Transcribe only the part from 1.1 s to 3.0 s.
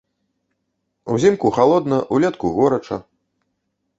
Узімку халодна, улетку горача.